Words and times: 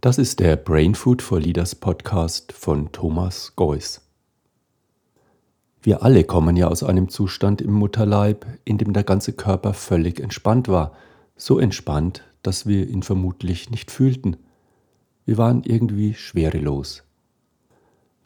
Das 0.00 0.18
ist 0.18 0.40
der 0.40 0.56
Brain 0.56 0.94
Food 0.94 1.22
for 1.22 1.40
Leaders 1.40 1.74
Podcast 1.74 2.52
von 2.52 2.92
Thomas 2.92 3.54
Geuss. 3.56 4.02
Wir 5.82 6.02
alle 6.02 6.24
kommen 6.24 6.56
ja 6.56 6.68
aus 6.68 6.82
einem 6.82 7.08
Zustand 7.08 7.62
im 7.62 7.72
Mutterleib, 7.72 8.46
in 8.64 8.76
dem 8.76 8.92
der 8.92 9.04
ganze 9.04 9.32
Körper 9.32 9.72
völlig 9.72 10.20
entspannt 10.20 10.68
war, 10.68 10.92
so 11.36 11.58
entspannt, 11.58 12.22
dass 12.42 12.66
wir 12.66 12.88
ihn 12.88 13.02
vermutlich 13.02 13.70
nicht 13.70 13.90
fühlten. 13.90 14.36
Wir 15.24 15.38
waren 15.38 15.62
irgendwie 15.62 16.14
schwerelos. 16.14 17.02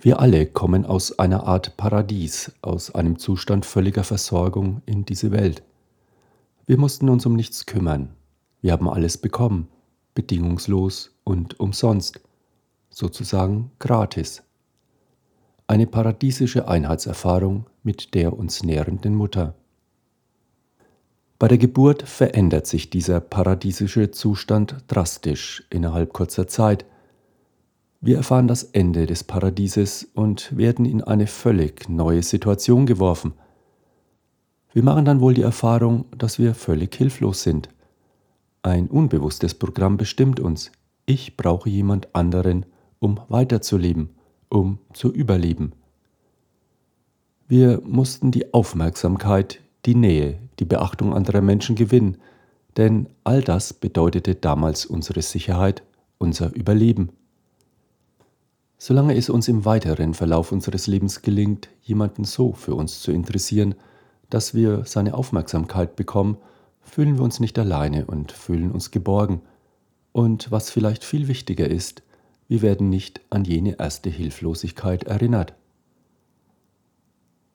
Wir 0.00 0.21
alle 0.21 0.46
kommen 0.46 0.85
aus 0.85 1.19
einer 1.19 1.45
Art 1.45 1.77
Paradies, 1.77 2.53
aus 2.62 2.95
einem 2.95 3.19
Zustand 3.19 3.66
völliger 3.66 4.05
Versorgung 4.05 4.82
in 4.87 5.05
diese 5.05 5.30
Welt. 5.30 5.62
Wir 6.66 6.79
mussten 6.79 7.09
uns 7.09 7.25
um 7.25 7.35
nichts 7.35 7.66
kümmern. 7.66 8.11
Wir 8.61 8.73
haben 8.73 8.89
alles 8.89 9.16
bekommen, 9.16 9.69
bedingungslos 10.19 11.14
und 11.23 11.61
umsonst, 11.61 12.21
sozusagen 12.91 13.70
gratis. 13.79 14.43
Eine 15.69 15.87
paradiesische 15.87 16.66
Einheitserfahrung 16.66 17.66
mit 17.84 18.15
der 18.15 18.37
uns 18.37 18.65
nährenden 18.65 19.15
Mutter. 19.15 19.55
Bei 21.38 21.46
der 21.46 21.59
Geburt 21.59 22.02
verändert 22.02 22.66
sich 22.66 22.91
dieser 22.91 23.20
paradiesische 23.20 24.10
Zustand 24.10 24.74
drastisch 24.88 25.62
innerhalb 25.70 26.12
kurzer 26.12 26.48
Zeit. 26.48 26.85
Wir 28.01 28.16
erfahren 28.16 28.48
das 28.48 28.65
Ende 28.65 29.07
des 29.07 29.23
Paradieses 29.23 30.09
und 30.15 30.57
werden 30.57 30.85
in 30.85 31.01
eine 31.01 31.29
völlig 31.29 31.88
neue 31.88 32.24
Situation 32.24 32.87
geworfen. 32.87 33.35
Wir 34.73 34.82
machen 34.82 35.05
dann 35.05 35.21
wohl 35.21 35.35
die 35.35 35.43
Erfahrung, 35.43 36.07
dass 36.10 36.41
wir 36.41 36.57
völlig 36.57 36.96
hilflos 36.96 37.45
sind. 37.45 37.69
Ein 38.62 38.89
unbewusstes 38.89 39.55
Programm 39.55 39.97
bestimmt 39.97 40.41
uns. 40.41 40.73
Ich 41.07 41.37
brauche 41.37 41.71
jemand 41.71 42.15
anderen, 42.15 42.66
um 42.99 43.21
weiterzuleben, 43.29 44.11
um 44.49 44.79
zu 44.93 45.13
überleben. 45.13 45.73
Wir 47.47 47.80
mussten 47.85 48.30
die 48.30 48.52
Aufmerksamkeit, 48.52 49.60
die 49.87 49.95
Nähe, 49.95 50.38
die 50.59 50.65
Beachtung 50.65 51.15
anderer 51.15 51.41
Menschen 51.41 51.77
gewinnen, 51.77 52.19
denn 52.77 53.09
all 53.24 53.43
das 53.43 53.73
bedeutete 53.73 54.35
damals 54.35 54.85
unsere 54.85 55.23
Sicherheit, 55.23 55.82
unser 56.19 56.54
Überleben. 56.54 57.10
Solange 58.77 59.16
es 59.16 59.30
uns 59.30 59.49
im 59.49 59.65
weiteren 59.65 60.15
Verlauf 60.15 60.52
unseres 60.52 60.87
Lebens 60.87 61.23
gelingt, 61.23 61.69
jemanden 61.82 62.25
so 62.25 62.52
für 62.52 62.75
uns 62.75 63.01
zu 63.01 63.13
interessieren, 63.13 63.75
dass 64.31 64.53
wir 64.54 64.84
seine 64.84 65.15
Aufmerksamkeit 65.15 65.97
bekommen, 65.97 66.37
fühlen 66.89 67.17
wir 67.17 67.25
uns 67.25 67.41
nicht 67.41 67.59
alleine 67.59 68.06
und 68.06 68.33
fühlen 68.33 68.72
uns 68.72 68.91
geborgen. 68.91 69.43
Und 70.12 70.50
was 70.50 70.71
vielleicht 70.71 71.05
viel 71.05 71.28
wichtiger 71.28 71.69
ist, 71.69 72.03
wir 72.49 72.62
werden 72.62 72.89
nicht 72.89 73.21
an 73.31 73.44
jene 73.44 73.78
erste 73.78 74.11
Hilflosigkeit 74.11 75.05
erinnert. 75.05 75.55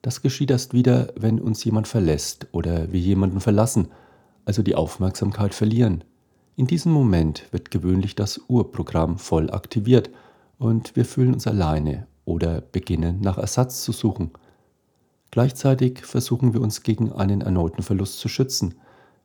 Das 0.02 0.22
geschieht 0.22 0.50
erst 0.50 0.72
wieder, 0.72 1.12
wenn 1.16 1.40
uns 1.40 1.64
jemand 1.64 1.88
verlässt 1.88 2.46
oder 2.52 2.92
wir 2.92 3.00
jemanden 3.00 3.40
verlassen, 3.40 3.88
also 4.44 4.62
die 4.62 4.76
Aufmerksamkeit 4.76 5.54
verlieren. 5.54 6.04
In 6.56 6.66
diesem 6.66 6.92
Moment 6.92 7.48
wird 7.50 7.70
gewöhnlich 7.70 8.14
das 8.14 8.40
Urprogramm 8.46 9.18
voll 9.18 9.50
aktiviert 9.50 10.10
und 10.58 10.94
wir 10.94 11.04
fühlen 11.04 11.34
uns 11.34 11.46
alleine 11.46 12.06
oder 12.24 12.60
beginnen 12.60 13.20
nach 13.20 13.38
Ersatz 13.38 13.82
zu 13.82 13.92
suchen. 13.92 14.30
Gleichzeitig 15.32 16.04
versuchen 16.04 16.54
wir 16.54 16.60
uns 16.60 16.82
gegen 16.82 17.10
einen 17.10 17.40
erneuten 17.40 17.82
Verlust 17.82 18.20
zu 18.20 18.28
schützen, 18.28 18.74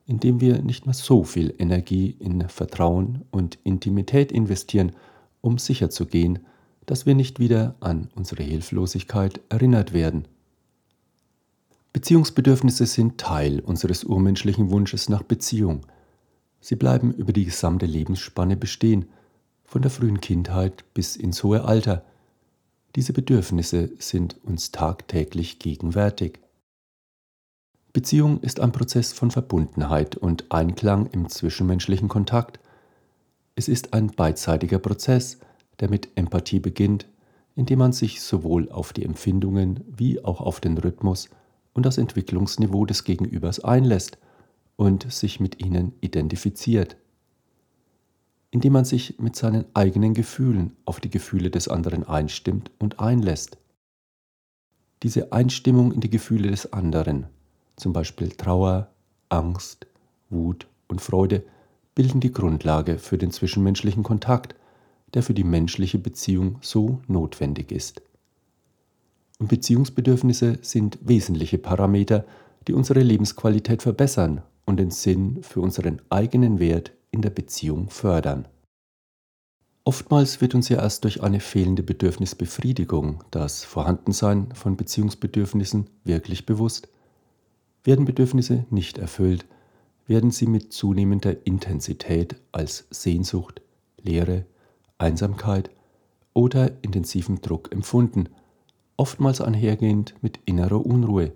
indem 0.10 0.42
wir 0.42 0.64
nicht 0.64 0.88
mehr 0.88 0.96
so 0.96 1.24
viel 1.24 1.54
Energie 1.60 2.16
in 2.18 2.50
Vertrauen 2.50 3.26
und 3.30 3.60
Intimität 3.64 4.32
investieren, 4.32 4.94
um 5.40 5.60
sicherzugehen, 5.60 6.40
dass 6.88 7.06
wir 7.06 7.14
nicht 7.14 7.40
wieder 7.40 7.76
an 7.80 8.10
unsere 8.16 8.42
Hilflosigkeit 8.42 9.40
erinnert 9.50 9.94
werden. 9.94 10.28
Beziehungsbedürfnisse 11.94 12.88
sind 12.88 13.19
Teil 13.19 13.59
unseres 13.59 14.03
urmenschlichen 14.03 14.72
Wunsches 14.72 15.09
nach 15.09 15.22
Beziehung. 15.22 15.86
Sie 16.59 16.75
bleiben 16.75 17.14
über 17.14 17.31
die 17.31 17.46
gesamte 17.46 17.86
Lebensspanne 17.86 18.58
bestehen, 18.58 19.06
von 19.64 19.84
der 19.84 19.92
frühen 19.92 20.22
Kindheit 20.22 20.86
bis 20.96 21.18
ins 21.18 21.44
hohe 21.44 21.66
Alter. 21.66 22.03
Diese 22.96 23.14
Bedürfnisse 23.14 23.92
sind 24.00 24.38
uns 24.44 24.72
tagtäglich 24.72 25.59
gegenwärtig. 25.59 26.40
Beziehung 28.00 28.40
ist 28.40 28.62
ein 28.62 28.72
Prozess 28.72 29.12
von 29.12 29.30
Verbundenheit 29.30 30.16
und 30.16 30.54
Einklang 30.54 31.08
im 31.08 31.28
zwischenmenschlichen 31.28 32.08
Kontakt. 32.08 32.58
Es 33.56 33.68
ist 33.68 33.94
ein 33.94 34.08
beidseitiger 34.08 34.80
Prozess, 34.80 35.38
der 35.82 35.90
mit 35.90 36.08
Empathie 36.16 36.62
beginnt, 36.62 37.10
indem 37.58 37.80
man 37.80 37.92
sich 37.92 38.22
sowohl 38.22 38.72
auf 38.72 38.94
die 38.94 39.04
Empfindungen 39.04 39.84
wie 39.86 40.24
auch 40.24 40.40
auf 40.40 40.62
den 40.62 40.78
Rhythmus 40.78 41.30
und 41.74 41.86
das 41.86 41.98
Entwicklungsniveau 41.98 42.86
des 42.86 43.04
Gegenübers 43.04 43.60
einlässt 43.66 44.18
und 44.78 45.12
sich 45.12 45.42
mit 45.42 45.62
ihnen 45.62 45.92
identifiziert. 46.00 46.96
Indem 48.50 48.72
man 48.72 48.86
sich 48.86 49.20
mit 49.20 49.36
seinen 49.36 49.66
eigenen 49.74 50.14
Gefühlen 50.14 50.74
auf 50.86 51.02
die 51.02 51.10
Gefühle 51.10 51.52
des 51.52 51.68
anderen 51.68 52.06
einstimmt 52.06 52.72
und 52.80 53.02
einlässt. 53.02 53.58
Diese 55.04 55.34
Einstimmung 55.34 55.92
in 55.92 56.00
die 56.00 56.10
Gefühle 56.10 56.50
des 56.50 56.72
anderen, 56.72 57.28
zum 57.79 57.94
Beispiel 57.94 58.29
Trauer, 58.29 58.90
Angst, 59.29 59.88
Wut 60.29 60.67
und 60.88 61.01
Freude, 61.01 61.44
bilden 61.95 62.19
die 62.19 62.31
Grundlage 62.31 62.97
für 62.97 63.17
den 63.17 63.31
zwischenmenschlichen 63.31 64.03
Kontakt, 64.03 64.56
der 65.13 65.23
für 65.23 65.34
die 65.34 65.44
menschliche 65.44 65.97
Beziehung 65.97 66.57
so 66.62 67.01
notwendig 67.07 67.72
ist 67.72 68.01
und 69.39 69.47
Beziehungsbedürfnisse 69.47 70.59
sind 70.62 71.00
wesentliche 71.01 71.57
Parameter, 71.57 72.25
die 72.68 72.73
unsere 72.73 73.01
Lebensqualität 73.01 73.81
verbessern 73.81 74.44
und 74.66 74.78
den 74.78 74.91
Sinn 74.91 75.41
für 75.41 75.62
unseren 75.62 76.01
eigenen 76.09 76.59
Wert 76.59 76.91
in 77.12 77.22
der 77.22 77.29
Beziehung 77.31 77.89
fördern. 77.89 78.47
Oftmals 79.85 80.41
wird 80.41 80.53
uns 80.53 80.69
ja 80.69 80.78
erst 80.78 81.06
durch 81.06 81.23
eine 81.23 81.39
fehlende 81.39 81.81
Bedürfnisbefriedigung 81.81 83.23
das 83.31 83.63
Vorhandensein 83.63 84.53
von 84.53 84.78
Beziehungsbedürfnissen 84.78 85.89
wirklich 86.03 86.45
bewusst. 86.45 86.89
Werden 87.84 88.06
Bedürfnisse 88.06 88.66
nicht 88.69 88.97
erfüllt, 88.97 89.45
werden 90.06 90.31
sie 90.31 90.47
mit 90.47 90.73
zunehmender 90.73 91.45
Intensität 91.45 92.35
als 92.51 92.88
Sehnsucht, 92.90 93.62
Leere, 94.01 94.45
Einsamkeit 94.97 95.69
oder 96.34 96.72
intensivem 96.84 97.41
Druck 97.41 97.72
empfunden 97.72 98.29
oftmals 99.00 99.39
einhergehend 99.39 100.13
mit 100.22 100.41
innerer 100.44 100.85
Unruhe. 100.85 101.31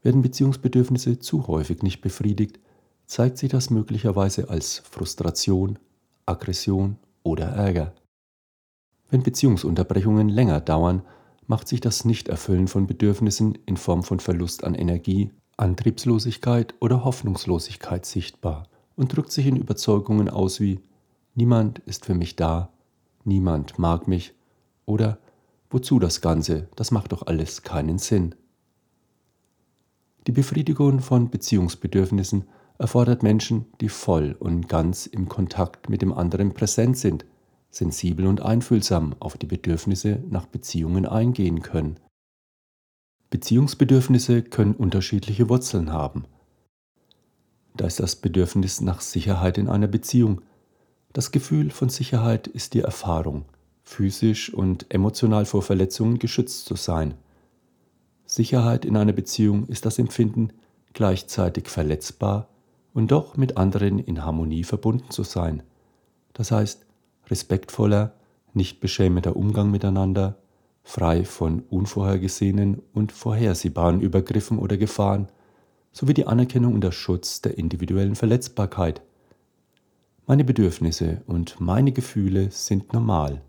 Werden 0.00 0.22
Beziehungsbedürfnisse 0.22 1.18
zu 1.18 1.46
häufig 1.46 1.82
nicht 1.82 2.00
befriedigt, 2.00 2.58
zeigt 3.04 3.36
sich 3.36 3.50
das 3.50 3.68
möglicherweise 3.68 4.48
als 4.48 4.78
Frustration, 4.78 5.78
Aggression 6.24 6.96
oder 7.22 7.48
Ärger. 7.48 7.94
Wenn 9.10 9.22
Beziehungsunterbrechungen 9.22 10.30
länger 10.30 10.60
dauern, 10.60 11.02
macht 11.46 11.68
sich 11.68 11.80
das 11.80 12.04
Nichterfüllen 12.04 12.68
von 12.68 12.86
Bedürfnissen 12.86 13.58
in 13.66 13.76
Form 13.76 14.02
von 14.02 14.20
Verlust 14.20 14.64
an 14.64 14.74
Energie, 14.74 15.30
Antriebslosigkeit 15.56 16.74
oder 16.80 17.04
Hoffnungslosigkeit 17.04 18.06
sichtbar 18.06 18.68
und 18.96 19.14
drückt 19.14 19.32
sich 19.32 19.46
in 19.46 19.56
Überzeugungen 19.56 20.28
aus 20.28 20.60
wie 20.60 20.80
Niemand 21.34 21.78
ist 21.80 22.04
für 22.04 22.14
mich 22.14 22.36
da, 22.36 22.68
niemand 23.24 23.78
mag 23.78 24.06
mich 24.06 24.34
oder 24.84 25.18
Wozu 25.72 25.98
das 25.98 26.20
Ganze? 26.20 26.68
Das 26.76 26.90
macht 26.90 27.12
doch 27.12 27.26
alles 27.26 27.62
keinen 27.62 27.96
Sinn. 27.96 28.34
Die 30.26 30.32
Befriedigung 30.32 31.00
von 31.00 31.30
Beziehungsbedürfnissen 31.30 32.44
erfordert 32.76 33.22
Menschen, 33.22 33.64
die 33.80 33.88
voll 33.88 34.36
und 34.38 34.68
ganz 34.68 35.06
im 35.06 35.30
Kontakt 35.30 35.88
mit 35.88 36.02
dem 36.02 36.12
anderen 36.12 36.52
präsent 36.52 36.98
sind, 36.98 37.24
sensibel 37.72 38.26
und 38.26 38.42
einfühlsam 38.42 39.16
auf 39.18 39.36
die 39.36 39.46
Bedürfnisse 39.46 40.22
nach 40.30 40.46
Beziehungen 40.46 41.06
eingehen 41.06 41.62
können. 41.62 41.96
Beziehungsbedürfnisse 43.30 44.42
können 44.42 44.74
unterschiedliche 44.74 45.48
Wurzeln 45.48 45.90
haben. 45.90 46.26
Da 47.74 47.86
ist 47.86 47.98
das 47.98 48.14
Bedürfnis 48.14 48.82
nach 48.82 49.00
Sicherheit 49.00 49.56
in 49.56 49.68
einer 49.68 49.88
Beziehung. 49.88 50.42
Das 51.14 51.32
Gefühl 51.32 51.70
von 51.70 51.88
Sicherheit 51.88 52.46
ist 52.46 52.74
die 52.74 52.80
Erfahrung, 52.80 53.46
physisch 53.82 54.52
und 54.52 54.92
emotional 54.92 55.46
vor 55.46 55.62
Verletzungen 55.62 56.18
geschützt 56.18 56.66
zu 56.66 56.76
sein. 56.76 57.14
Sicherheit 58.26 58.84
in 58.84 58.98
einer 58.98 59.14
Beziehung 59.14 59.66
ist 59.68 59.86
das 59.86 59.98
Empfinden, 59.98 60.52
gleichzeitig 60.92 61.68
verletzbar 61.68 62.48
und 62.92 63.10
doch 63.10 63.38
mit 63.38 63.56
anderen 63.56 63.98
in 63.98 64.22
Harmonie 64.22 64.64
verbunden 64.64 65.10
zu 65.10 65.22
sein. 65.22 65.62
Das 66.34 66.50
heißt, 66.50 66.84
respektvoller, 67.28 68.14
nicht 68.54 68.80
beschämender 68.80 69.36
Umgang 69.36 69.70
miteinander, 69.70 70.36
frei 70.82 71.24
von 71.24 71.60
unvorhergesehenen 71.70 72.82
und 72.92 73.12
vorhersehbaren 73.12 74.00
Übergriffen 74.00 74.58
oder 74.58 74.76
Gefahren, 74.76 75.28
sowie 75.92 76.14
die 76.14 76.26
Anerkennung 76.26 76.74
und 76.74 76.82
der 76.82 76.92
Schutz 76.92 77.40
der 77.40 77.58
individuellen 77.58 78.14
Verletzbarkeit. 78.14 79.02
Meine 80.26 80.44
Bedürfnisse 80.44 81.22
und 81.26 81.60
meine 81.60 81.92
Gefühle 81.92 82.50
sind 82.50 82.92
normal 82.92 83.42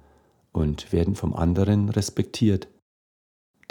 und 0.51 0.91
werden 0.91 1.15
vom 1.15 1.33
anderen 1.33 1.89
respektiert. 1.89 2.67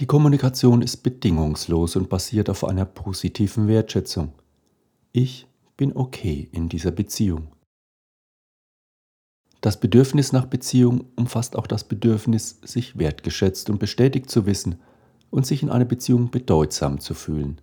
Die 0.00 0.06
Kommunikation 0.06 0.82
ist 0.82 0.98
bedingungslos 0.98 1.96
und 1.96 2.08
basiert 2.08 2.48
auf 2.48 2.64
einer 2.64 2.84
positiven 2.84 3.68
Wertschätzung. 3.68 4.32
Ich 5.12 5.46
bin 5.76 5.94
okay 5.94 6.48
in 6.52 6.68
dieser 6.68 6.90
Beziehung. 6.90 7.48
Das 9.62 9.78
Bedürfnis 9.78 10.32
nach 10.32 10.46
Beziehung 10.46 11.04
umfasst 11.14 11.54
auch 11.54 11.68
das 11.68 11.84
Bedürfnis, 11.84 12.58
sich 12.64 12.98
wertgeschätzt 12.98 13.70
und 13.70 13.78
bestätigt 13.78 14.28
zu 14.28 14.44
wissen 14.44 14.80
und 15.30 15.46
sich 15.46 15.62
in 15.62 15.70
einer 15.70 15.84
Beziehung 15.84 16.32
bedeutsam 16.32 16.98
zu 16.98 17.14
fühlen. 17.14 17.60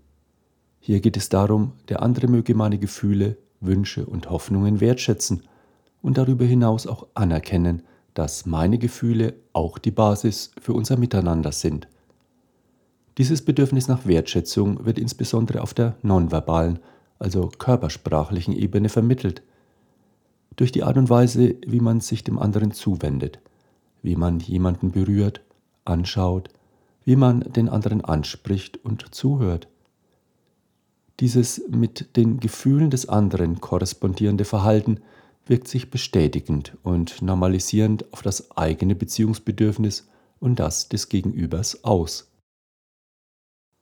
Hier 0.79 1.01
geht 1.01 1.17
es 1.17 1.27
darum, 1.27 1.73
der 1.89 2.01
andere 2.01 2.29
möge 2.29 2.55
meine 2.55 2.79
Gefühle, 2.79 3.35
Wünsche 3.59 4.05
und 4.05 4.29
Hoffnungen 4.29 4.79
wertschätzen 4.79 5.43
und 6.01 6.17
darüber 6.17 6.45
hinaus 6.45 6.87
auch 6.87 7.05
anerkennen, 7.15 7.83
dass 8.13 8.45
meine 8.45 8.77
Gefühle 8.77 9.33
auch 9.51 9.77
die 9.77 9.91
Basis 9.91 10.51
für 10.57 10.71
unser 10.71 10.95
Miteinander 10.95 11.51
sind. 11.51 11.89
Dieses 13.17 13.43
Bedürfnis 13.43 13.89
nach 13.89 14.05
Wertschätzung 14.05 14.85
wird 14.85 14.97
insbesondere 14.97 15.61
auf 15.61 15.73
der 15.73 15.97
nonverbalen, 16.01 16.79
also 17.19 17.49
körpersprachlichen 17.49 18.53
Ebene 18.53 18.87
vermittelt. 18.87 19.43
Durch 20.59 20.73
die 20.73 20.83
Art 20.83 20.97
und 20.97 21.09
Weise, 21.09 21.55
wie 21.65 21.79
man 21.79 22.01
sich 22.01 22.25
dem 22.25 22.37
anderen 22.37 22.71
zuwendet, 22.71 23.39
wie 24.01 24.17
man 24.17 24.41
jemanden 24.41 24.91
berührt, 24.91 25.39
anschaut, 25.85 26.49
wie 27.05 27.15
man 27.15 27.39
den 27.39 27.69
anderen 27.69 28.03
anspricht 28.03 28.77
und 28.83 29.15
zuhört. 29.15 29.69
Dieses 31.21 31.61
mit 31.69 32.17
den 32.17 32.41
Gefühlen 32.41 32.89
des 32.89 33.07
anderen 33.07 33.61
korrespondierende 33.61 34.43
Verhalten 34.43 34.99
wirkt 35.45 35.69
sich 35.69 35.91
bestätigend 35.91 36.77
und 36.83 37.21
normalisierend 37.21 38.11
auf 38.11 38.21
das 38.21 38.51
eigene 38.57 38.95
Beziehungsbedürfnis 38.95 40.09
und 40.41 40.59
das 40.59 40.89
des 40.89 41.07
Gegenübers 41.07 41.85
aus. 41.85 42.33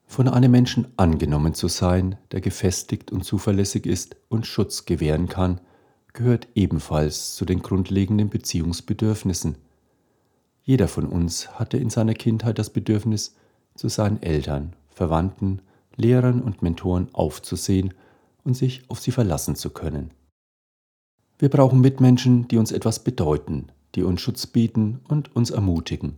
Von 0.06 0.28
einem 0.28 0.52
Menschen 0.52 0.90
angenommen 0.96 1.56
zu 1.56 1.70
sein, 1.70 2.20
der 2.32 2.42
gefestigt 2.42 3.12
und 3.12 3.24
zuverlässig 3.24 3.88
ist 3.88 4.16
und 4.30 4.46
Schutz 4.46 4.86
gewähren 4.86 5.28
kann, 5.28 5.60
gehört 6.18 6.48
ebenfalls 6.56 7.36
zu 7.36 7.46
den 7.46 7.62
grundlegenden 7.62 8.30
Beziehungsbedürfnissen. 8.30 9.56
Jeder 10.64 10.88
von 10.88 11.06
uns 11.06 11.60
hatte 11.60 11.78
in 11.78 11.92
seiner 11.92 12.16
Kindheit 12.16 12.58
das 12.58 12.72
Bedürfnis, 12.72 13.36
zu 13.76 13.88
seinen 13.88 14.24
Eltern, 14.24 14.74
Verwandten, 14.90 15.62
Lehrern 15.96 16.42
und 16.42 16.64
Mentoren 16.64 17.10
aufzusehen 17.14 17.94
und 18.44 18.56
sich 18.56 18.82
auf 18.90 19.00
sie 19.00 19.12
verlassen 19.12 19.56
zu 19.56 19.70
können. 19.70 20.10
Wir 21.38 21.50
brauchen 21.50 21.82
Mitmenschen, 21.82 22.48
die 22.48 22.58
uns 22.58 22.72
etwas 22.72 23.04
bedeuten, 23.04 23.68
die 23.94 24.02
uns 24.02 24.20
Schutz 24.20 24.48
bieten 24.48 25.02
und 25.08 25.36
uns 25.36 25.52
ermutigen. 25.52 26.18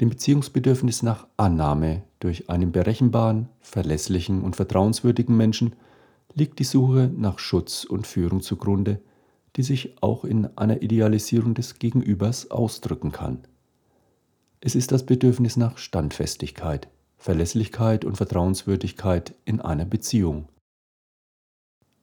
Dem 0.00 0.08
Beziehungsbedürfnis 0.08 1.02
nach 1.02 1.26
Annahme 1.36 2.02
durch 2.18 2.48
einen 2.48 2.72
berechenbaren, 2.72 3.50
verlässlichen 3.60 4.40
und 4.40 4.56
vertrauenswürdigen 4.56 5.36
Menschen 5.36 5.76
liegt 6.34 6.58
die 6.58 6.64
Suche 6.64 7.10
nach 7.14 7.38
Schutz 7.38 7.84
und 7.84 8.06
Führung 8.06 8.40
zugrunde, 8.40 9.00
die 9.56 9.62
sich 9.62 9.96
auch 10.00 10.24
in 10.24 10.46
einer 10.56 10.82
Idealisierung 10.82 11.54
des 11.54 11.78
Gegenübers 11.78 12.50
ausdrücken 12.50 13.12
kann. 13.12 13.40
Es 14.60 14.74
ist 14.74 14.92
das 14.92 15.04
Bedürfnis 15.04 15.56
nach 15.56 15.78
Standfestigkeit, 15.78 16.88
Verlässlichkeit 17.18 18.04
und 18.04 18.16
Vertrauenswürdigkeit 18.16 19.34
in 19.44 19.60
einer 19.60 19.84
Beziehung. 19.84 20.48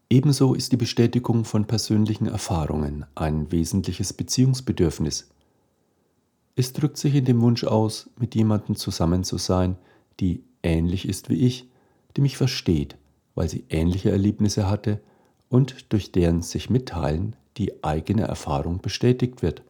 Ebenso 0.09 0.55
ist 0.55 0.71
die 0.71 0.77
Bestätigung 0.77 1.45
von 1.45 1.65
persönlichen 1.65 2.27
Erfahrungen 2.27 3.05
ein 3.15 3.51
wesentliches 3.51 4.11
Beziehungsbedürfnis. 4.11 5.29
Es 6.55 6.73
drückt 6.73 6.97
sich 6.97 7.15
in 7.15 7.25
dem 7.25 7.41
Wunsch 7.41 7.63
aus, 7.63 8.09
mit 8.17 8.35
jemandem 8.35 8.75
zusammen 8.75 9.23
zu 9.23 9.37
sein, 9.37 9.77
die 10.19 10.43
ähnlich 10.63 11.07
ist 11.07 11.29
wie 11.29 11.45
ich, 11.45 11.69
die 12.17 12.21
mich 12.21 12.37
versteht, 12.37 12.97
weil 13.39 13.47
sie 13.47 13.63
ähnliche 13.69 14.11
Erlebnisse 14.11 14.69
hatte 14.69 14.99
und 15.47 15.93
durch 15.93 16.11
deren 16.11 16.41
sich 16.41 16.69
mitteilen 16.69 17.37
die 17.55 17.85
eigene 17.85 18.23
Erfahrung 18.23 18.81
bestätigt 18.81 19.41
wird. 19.41 19.61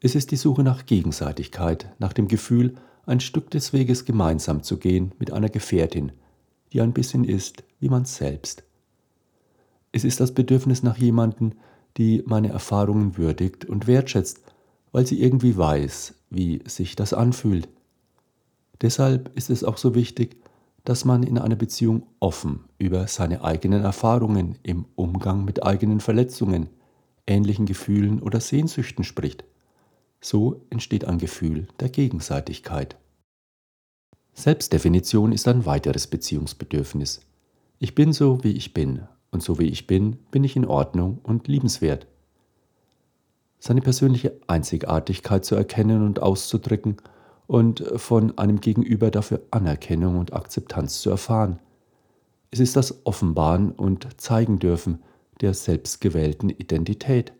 Es 0.00 0.14
ist 0.14 0.30
die 0.30 0.36
Suche 0.36 0.62
nach 0.62 0.86
Gegenseitigkeit, 0.86 1.92
nach 1.98 2.14
dem 2.14 2.28
Gefühl, 2.28 2.76
ein 3.04 3.20
Stück 3.20 3.50
des 3.50 3.74
Weges 3.74 4.06
gemeinsam 4.06 4.62
zu 4.62 4.78
gehen 4.78 5.12
mit 5.18 5.34
einer 5.34 5.50
Gefährtin, 5.50 6.12
die 6.72 6.80
ein 6.80 6.94
bisschen 6.94 7.24
ist 7.24 7.62
wie 7.78 7.90
man 7.90 8.06
selbst. 8.06 8.64
Es 9.92 10.04
ist 10.04 10.20
das 10.20 10.32
Bedürfnis 10.32 10.82
nach 10.82 10.96
jemandem, 10.96 11.52
die 11.98 12.22
meine 12.24 12.48
Erfahrungen 12.48 13.18
würdigt 13.18 13.66
und 13.66 13.86
wertschätzt, 13.86 14.40
weil 14.92 15.06
sie 15.06 15.20
irgendwie 15.20 15.58
weiß, 15.58 16.14
wie 16.30 16.62
sich 16.66 16.96
das 16.96 17.12
anfühlt. 17.12 17.68
Deshalb 18.80 19.30
ist 19.36 19.50
es 19.50 19.62
auch 19.62 19.76
so 19.76 19.94
wichtig, 19.94 20.38
dass 20.86 21.04
man 21.04 21.24
in 21.24 21.36
einer 21.36 21.56
Beziehung 21.56 22.06
offen 22.20 22.60
über 22.78 23.08
seine 23.08 23.42
eigenen 23.42 23.82
Erfahrungen 23.82 24.56
im 24.62 24.86
Umgang 24.94 25.44
mit 25.44 25.64
eigenen 25.64 25.98
Verletzungen, 25.98 26.68
ähnlichen 27.26 27.66
Gefühlen 27.66 28.22
oder 28.22 28.40
Sehnsüchten 28.40 29.02
spricht. 29.02 29.44
So 30.20 30.62
entsteht 30.70 31.04
ein 31.04 31.18
Gefühl 31.18 31.66
der 31.80 31.88
Gegenseitigkeit. 31.88 32.96
Selbstdefinition 34.32 35.32
ist 35.32 35.48
ein 35.48 35.66
weiteres 35.66 36.06
Beziehungsbedürfnis. 36.06 37.20
Ich 37.80 37.96
bin 37.96 38.12
so, 38.12 38.44
wie 38.44 38.52
ich 38.52 38.72
bin, 38.72 39.02
und 39.32 39.42
so 39.42 39.58
wie 39.58 39.66
ich 39.66 39.88
bin, 39.88 40.18
bin 40.30 40.44
ich 40.44 40.54
in 40.54 40.66
Ordnung 40.66 41.18
und 41.24 41.48
liebenswert. 41.48 42.06
Seine 43.58 43.80
persönliche 43.80 44.38
Einzigartigkeit 44.46 45.44
zu 45.44 45.56
erkennen 45.56 46.06
und 46.06 46.22
auszudrücken 46.22 46.98
und 47.46 47.84
von 47.96 48.36
einem 48.38 48.60
Gegenüber 48.60 49.10
dafür 49.10 49.42
Anerkennung 49.50 50.18
und 50.18 50.32
Akzeptanz 50.32 51.00
zu 51.00 51.10
erfahren. 51.10 51.60
Es 52.50 52.60
ist 52.60 52.76
das 52.76 53.06
Offenbaren 53.06 53.72
und 53.72 54.20
Zeigen 54.20 54.58
dürfen 54.58 55.02
der 55.40 55.54
selbstgewählten 55.54 56.50
Identität, 56.50 57.32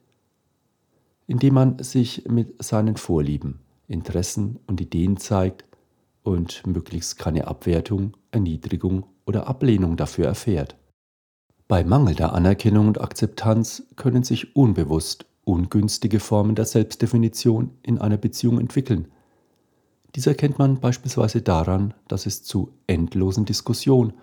indem 1.26 1.55
man 1.55 1.82
sich 1.82 2.25
mit 2.29 2.62
seinen 2.62 2.97
Vorlieben, 2.97 3.61
Interessen 3.88 4.58
und 4.67 4.81
Ideen 4.81 5.17
zeigt 5.17 5.64
und 6.23 6.67
möglichst 6.67 7.19
keine 7.19 7.47
Abwertung, 7.47 8.17
Erniedrigung 8.31 9.06
oder 9.26 9.47
Ablehnung 9.47 9.97
dafür 9.97 10.26
erfährt. 10.26 10.76
Bei 11.69 11.82
mangelnder 11.82 12.32
Anerkennung 12.32 12.88
und 12.88 13.00
Akzeptanz 13.00 13.85
können 13.97 14.23
sich 14.23 14.55
unbewusst 14.55 15.26
ungünstige 15.44 16.20
Formen 16.20 16.55
der 16.55 16.64
Selbstdefinition 16.64 17.70
in 17.82 17.98
einer 17.98 18.17
Beziehung 18.17 18.60
entwickeln. 18.60 19.08
Dies 20.15 20.27
erkennt 20.27 20.58
man 20.58 20.81
beispielsweise 20.81 21.43
daran, 21.43 21.94
dass 22.08 22.27
es 22.27 22.43
zu 22.43 22.70
endlosen 22.86 23.44
Diskussionen 23.44 24.15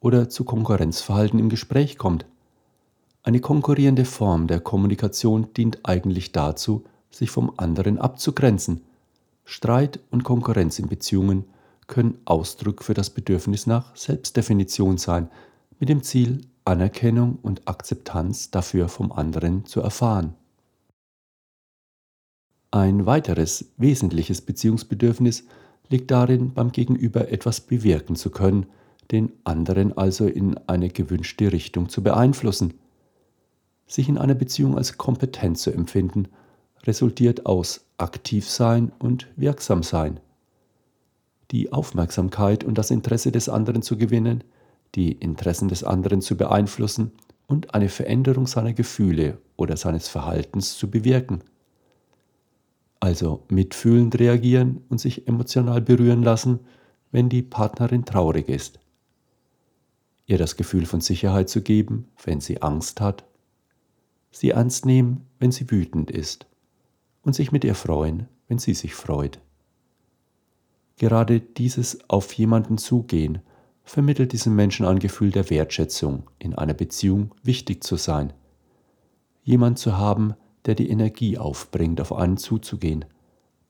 oder 0.00 0.28
zu 0.28 0.44
Konkurrenzverhalten 0.44 1.38
im 1.38 1.48
Gespräch 1.48 1.98
kommt. 1.98 2.26
Eine 3.22 3.40
konkurrierende 3.40 4.04
Form 4.04 4.46
der 4.46 4.60
Kommunikation 4.60 5.52
dient 5.54 5.80
eigentlich 5.82 6.32
dazu, 6.32 6.84
sich 7.10 7.30
vom 7.30 7.52
anderen 7.56 7.98
abzugrenzen. 7.98 8.82
Streit 9.44 10.00
und 10.10 10.24
Konkurrenz 10.24 10.78
in 10.78 10.88
Beziehungen 10.88 11.44
können 11.86 12.18
Ausdruck 12.24 12.84
für 12.84 12.94
das 12.94 13.10
Bedürfnis 13.10 13.66
nach 13.66 13.94
Selbstdefinition 13.96 14.96
sein, 14.96 15.28
mit 15.80 15.88
dem 15.88 16.02
Ziel, 16.02 16.42
Anerkennung 16.64 17.38
und 17.42 17.66
Akzeptanz 17.66 18.50
dafür 18.50 18.88
vom 18.88 19.10
anderen 19.12 19.66
zu 19.66 19.80
erfahren. 19.80 20.34
Ein 22.72 23.04
weiteres 23.04 23.72
wesentliches 23.78 24.40
Beziehungsbedürfnis 24.42 25.44
liegt 25.88 26.10
darin, 26.10 26.52
beim 26.52 26.70
Gegenüber 26.70 27.30
etwas 27.30 27.60
bewirken 27.60 28.14
zu 28.14 28.30
können, 28.30 28.66
den 29.10 29.32
anderen 29.42 29.96
also 29.96 30.26
in 30.26 30.56
eine 30.68 30.88
gewünschte 30.88 31.52
Richtung 31.52 31.88
zu 31.88 32.02
beeinflussen. 32.02 32.74
Sich 33.88 34.08
in 34.08 34.18
einer 34.18 34.36
Beziehung 34.36 34.78
als 34.78 34.98
kompetent 34.98 35.58
zu 35.58 35.72
empfinden, 35.72 36.28
resultiert 36.84 37.44
aus 37.44 37.84
Aktivsein 37.98 38.92
und 39.00 39.26
Wirksamsein. 39.34 40.20
Die 41.50 41.72
Aufmerksamkeit 41.72 42.62
und 42.62 42.78
das 42.78 42.92
Interesse 42.92 43.32
des 43.32 43.48
anderen 43.48 43.82
zu 43.82 43.96
gewinnen, 43.96 44.44
die 44.94 45.10
Interessen 45.12 45.68
des 45.68 45.82
anderen 45.82 46.20
zu 46.20 46.36
beeinflussen 46.36 47.10
und 47.48 47.74
eine 47.74 47.88
Veränderung 47.88 48.46
seiner 48.46 48.72
Gefühle 48.72 49.38
oder 49.56 49.76
seines 49.76 50.08
Verhaltens 50.08 50.78
zu 50.78 50.88
bewirken. 50.88 51.42
Also 53.00 53.44
mitfühlend 53.48 54.18
reagieren 54.18 54.82
und 54.88 55.00
sich 55.00 55.26
emotional 55.26 55.80
berühren 55.80 56.22
lassen, 56.22 56.60
wenn 57.10 57.28
die 57.28 57.42
Partnerin 57.42 58.04
traurig 58.04 58.48
ist. 58.48 58.78
Ihr 60.26 60.38
das 60.38 60.56
Gefühl 60.56 60.86
von 60.86 61.00
Sicherheit 61.00 61.48
zu 61.48 61.62
geben, 61.62 62.08
wenn 62.22 62.40
sie 62.40 62.62
Angst 62.62 63.00
hat. 63.00 63.24
Sie 64.30 64.50
ernst 64.50 64.86
nehmen, 64.86 65.26
wenn 65.38 65.50
sie 65.50 65.70
wütend 65.70 66.10
ist. 66.10 66.46
Und 67.22 67.34
sich 67.34 67.50
mit 67.50 67.64
ihr 67.64 67.74
freuen, 67.74 68.28
wenn 68.46 68.58
sie 68.58 68.74
sich 68.74 68.94
freut. 68.94 69.40
Gerade 70.96 71.40
dieses 71.40 72.08
auf 72.08 72.32
jemanden 72.34 72.78
zugehen 72.78 73.40
vermittelt 73.82 74.32
diesem 74.32 74.54
Menschen 74.54 74.86
ein 74.86 74.98
Gefühl 74.98 75.30
der 75.30 75.50
Wertschätzung, 75.50 76.24
in 76.38 76.54
einer 76.54 76.74
Beziehung 76.74 77.34
wichtig 77.42 77.82
zu 77.82 77.96
sein. 77.96 78.32
jemand 79.42 79.78
zu 79.78 79.96
haben, 79.96 80.34
der 80.66 80.74
die 80.74 80.90
Energie 80.90 81.38
aufbringt, 81.38 82.00
auf 82.00 82.12
einen 82.12 82.36
zuzugehen. 82.36 83.04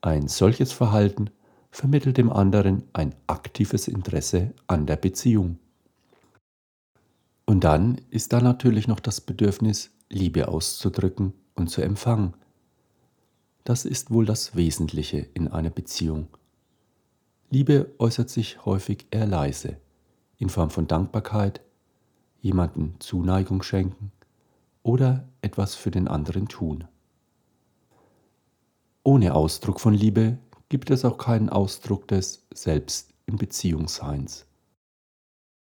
Ein 0.01 0.29
solches 0.29 0.73
Verhalten 0.73 1.31
vermittelt 1.71 2.17
dem 2.17 2.31
anderen 2.31 2.83
ein 2.93 3.15
aktives 3.27 3.89
Interesse 3.89 4.53
an 4.67 4.87
der 4.87 4.97
Beziehung. 4.97 5.59
Und 7.47 7.65
dann 7.65 8.01
ist 8.11 8.33
da 8.33 8.41
natürlich 8.41 8.89
noch 8.89 9.01
das 9.01 9.21
Bedürfnis, 9.21 9.91
Liebe 10.09 10.49
auszudrücken 10.49 11.33
und 11.55 11.69
zu 11.69 11.83
empfangen. 11.83 12.35
Das 13.65 13.85
ist 13.85 14.11
wohl 14.11 14.25
das 14.25 14.57
Wesentliche 14.57 15.19
in 15.35 15.49
einer 15.49 15.71
Beziehung. 15.71 16.29
Liebe 17.51 17.93
äußert 17.99 18.31
sich 18.31 18.65
häufig 18.65 19.07
eher 19.11 19.27
leise, 19.27 19.77
in 20.39 20.49
Form 20.49 20.71
von 20.71 20.87
Dankbarkeit, 20.87 21.61
jemanden 22.41 22.95
Zuneigung 23.01 23.63
schenken 23.63 24.13
oder 24.83 25.29
etwas 25.43 25.75
für 25.75 25.91
den 25.91 26.09
anderen 26.09 26.49
tun. 26.49 26.85
Ohne 29.03 29.35
Ausdruck 29.35 29.81
von 29.81 29.95
Liebe 29.95 30.39
gibt 30.69 30.91
es 30.91 31.05
auch 31.05 31.19
keinen 31.19 31.49
Ausdruck 31.49 32.07
des 32.09 32.47
Selbst 32.53 33.15
in 33.27 33.37
Beziehungsseins. 33.37 34.47